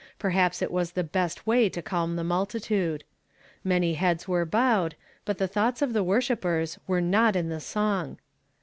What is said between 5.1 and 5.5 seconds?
but the